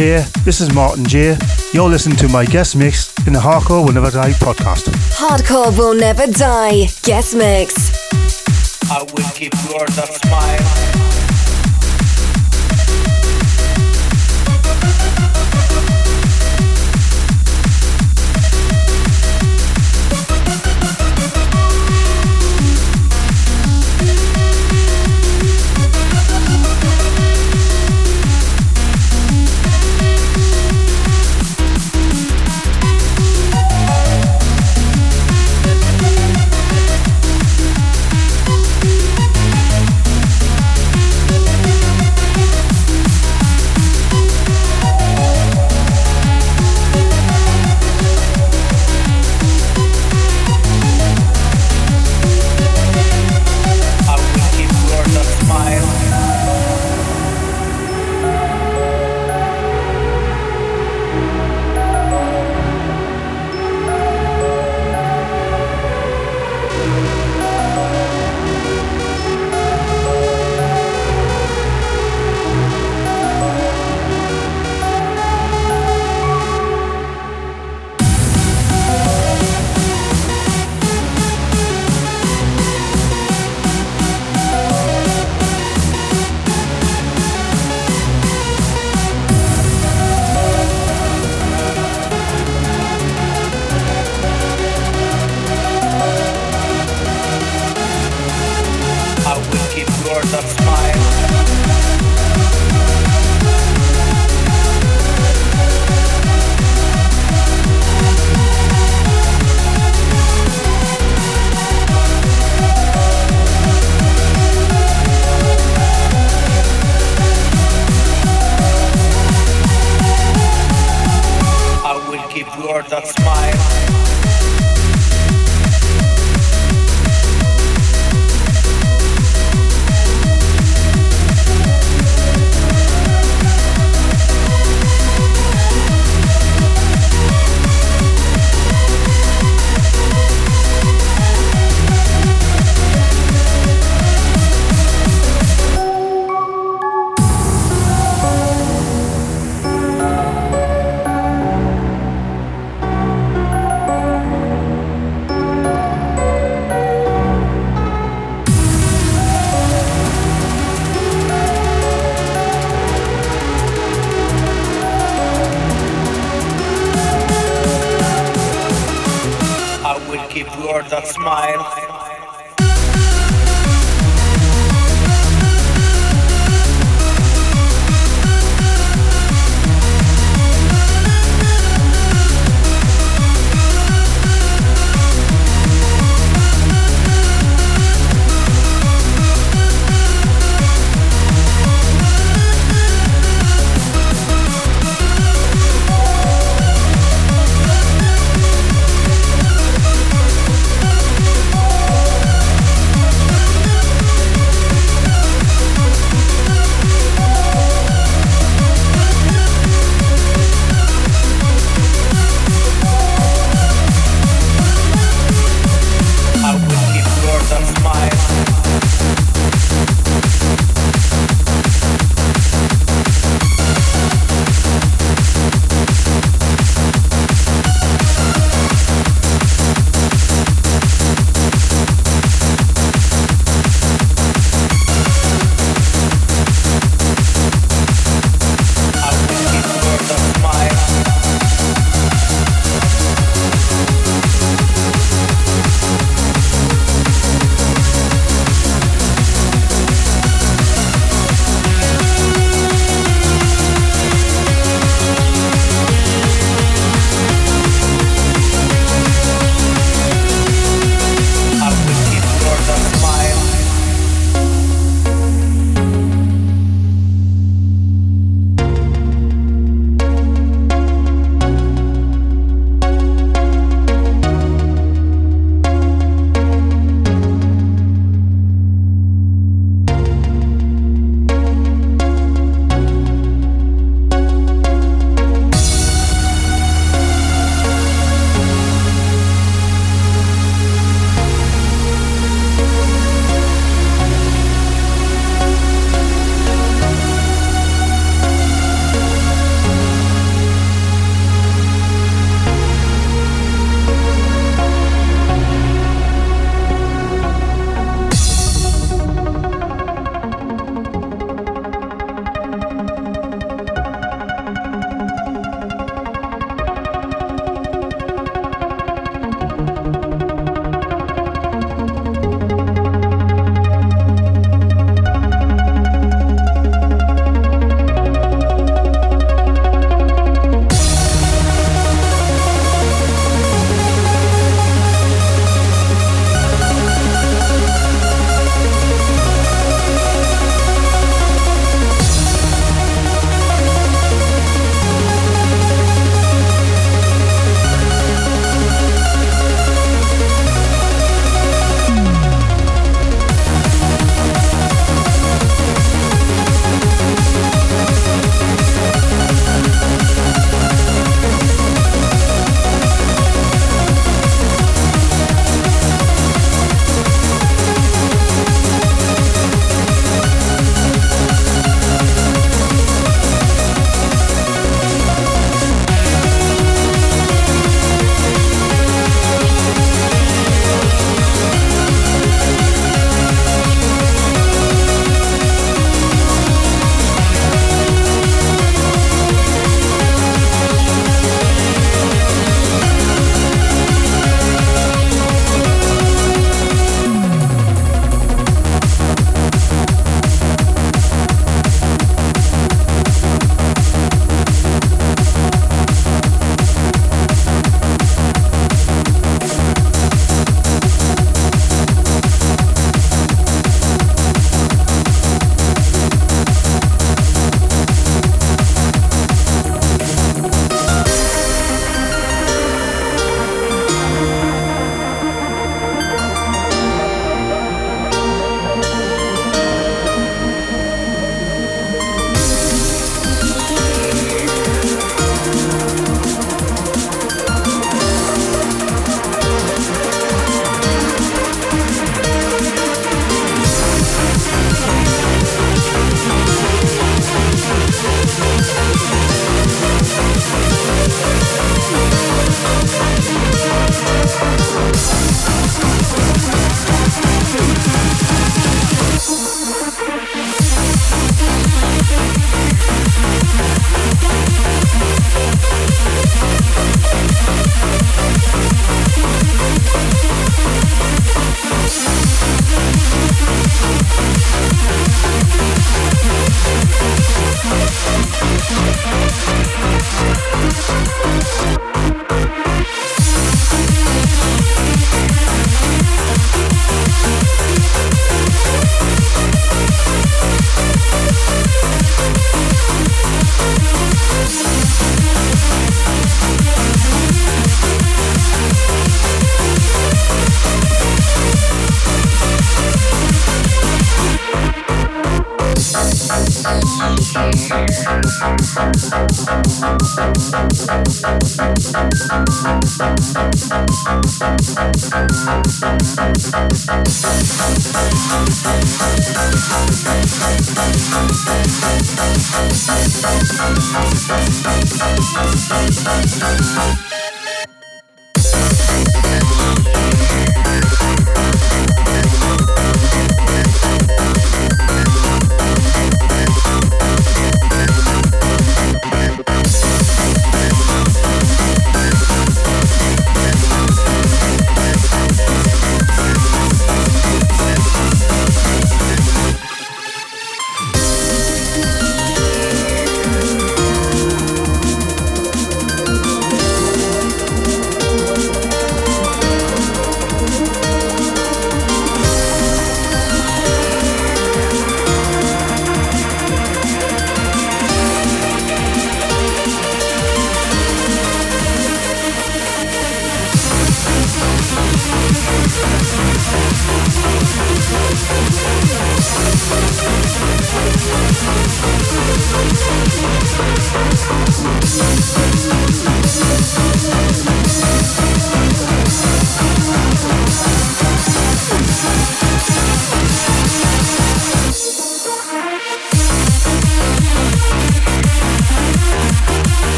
Here, 0.00 0.24
this 0.46 0.62
is 0.62 0.72
Martin 0.72 1.04
J. 1.04 1.36
You're 1.74 1.90
listening 1.90 2.16
to 2.20 2.28
my 2.28 2.46
guest 2.46 2.74
mix 2.74 3.12
in 3.26 3.34
the 3.34 3.38
Hardcore 3.38 3.84
Will 3.84 3.92
Never 3.92 4.10
Die 4.10 4.32
podcast. 4.32 4.88
Hardcore 5.12 5.76
Will 5.76 5.92
Never 5.92 6.26
Die 6.26 6.86
guest 7.02 7.36
mix. 7.36 7.92
I 8.90 9.02
will 9.02 9.30
keep 9.34 9.52
yours 9.68 9.98
a 9.98 10.06
smile. 10.06 10.99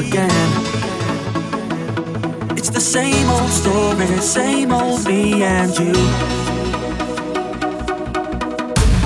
Again. 0.00 0.30
It's 2.56 2.70
the 2.70 2.80
same 2.80 3.28
old 3.28 3.50
story, 3.50 4.06
same 4.18 4.72
old 4.72 5.04
me 5.06 5.42
and 5.42 5.70
you. 5.78 5.92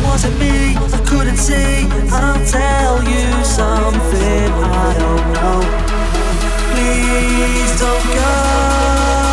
Was 0.04 0.24
it 0.24 0.38
me? 0.38 0.76
I 0.76 1.00
couldn't 1.06 1.36
see. 1.36 1.88
I'll 2.12 2.46
tell 2.46 3.02
you 3.02 3.44
something 3.44 4.52
I 4.52 4.94
don't 5.02 5.26
know. 5.36 5.60
Please 6.70 7.80
don't 7.80 8.06
go. 8.14 9.23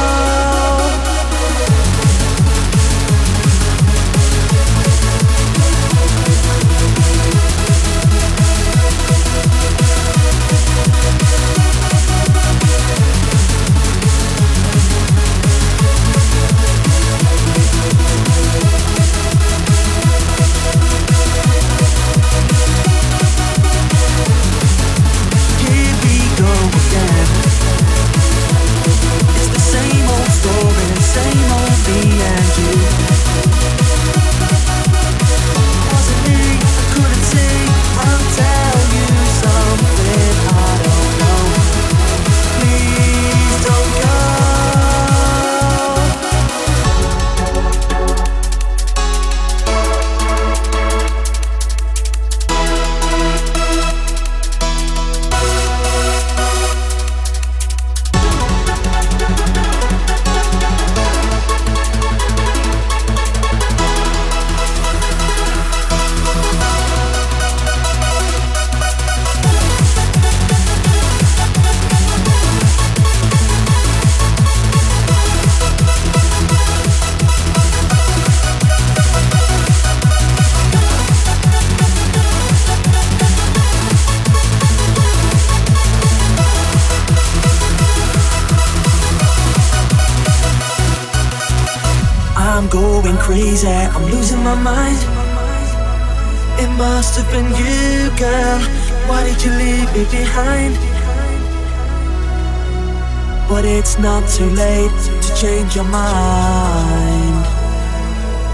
Not 104.01 104.27
too 104.27 104.49
late 104.49 104.91
to 105.21 105.35
change 105.35 105.75
your 105.75 105.85
mind. 105.85 107.45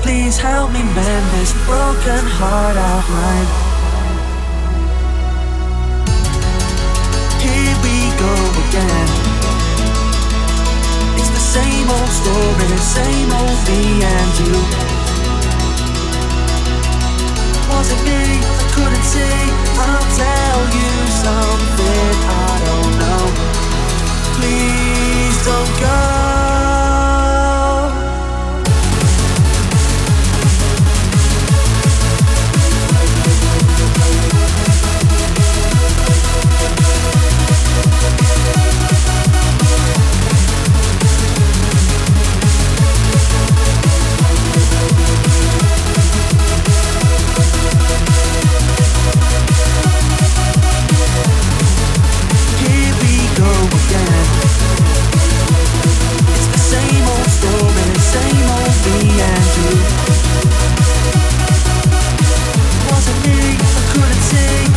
Please 0.04 0.38
help 0.38 0.72
me 0.72 0.84
mend 0.84 1.26
this 1.36 1.54
broken 1.66 2.24
heart 2.38 2.76
of 2.76 3.04
mine. 3.16 3.50
Here 7.44 7.78
we 7.86 7.98
go 8.24 8.34
again. 8.64 9.10
It's 11.20 11.30
the 11.30 11.46
same 11.56 11.88
old 11.90 12.12
story, 12.22 12.68
same 12.78 13.32
old 13.32 13.60
me 13.68 14.04
and 14.04 14.48
you. 14.48 14.87
Me? 17.78 17.84
I 17.84 18.72
couldn't 18.74 19.04
see. 19.04 19.22
I'll 19.78 20.10
tell 20.18 20.62
you 20.78 20.92
something 21.24 22.16
I 22.26 22.60
don't 22.66 22.94
know. 22.98 23.26
Please 24.34 25.46
don't 25.46 25.80
go 25.80 26.37
Wasn't 62.90 63.28
me, 63.28 63.58
I 63.60 63.82
couldn't 63.92 64.24
take 64.30 64.77